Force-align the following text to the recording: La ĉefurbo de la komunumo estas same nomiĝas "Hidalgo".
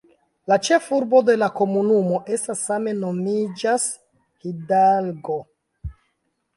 La 0.51 0.55
ĉefurbo 0.67 1.21
de 1.27 1.35
la 1.41 1.49
komunumo 1.59 2.23
estas 2.39 2.65
same 2.71 2.97
nomiĝas 3.05 3.89
"Hidalgo". 4.47 5.41